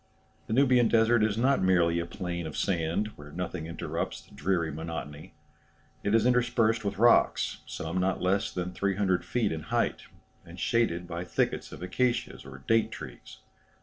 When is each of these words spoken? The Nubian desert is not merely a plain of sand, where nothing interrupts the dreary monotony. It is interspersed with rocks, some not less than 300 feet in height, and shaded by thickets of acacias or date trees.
The 0.47 0.53
Nubian 0.53 0.87
desert 0.87 1.23
is 1.23 1.37
not 1.37 1.61
merely 1.61 1.99
a 1.99 2.07
plain 2.07 2.47
of 2.47 2.57
sand, 2.57 3.09
where 3.17 3.31
nothing 3.31 3.67
interrupts 3.67 4.19
the 4.19 4.33
dreary 4.33 4.71
monotony. 4.71 5.35
It 6.01 6.15
is 6.15 6.25
interspersed 6.25 6.83
with 6.83 6.97
rocks, 6.97 7.59
some 7.67 7.99
not 7.99 8.19
less 8.19 8.51
than 8.51 8.71
300 8.73 9.23
feet 9.23 9.51
in 9.51 9.61
height, 9.61 10.05
and 10.43 10.59
shaded 10.59 11.07
by 11.07 11.23
thickets 11.23 11.71
of 11.71 11.83
acacias 11.83 12.45
or 12.45 12.63
date 12.67 12.89
trees. 12.91 13.41